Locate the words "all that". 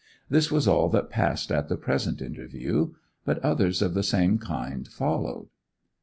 0.67-1.11